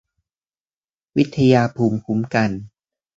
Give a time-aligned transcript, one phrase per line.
[1.17, 2.49] วิทยาภูมิคุ้มกัน